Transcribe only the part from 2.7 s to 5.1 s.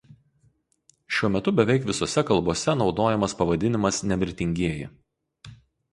naudojamas pavadinimas "Nemirtingieji".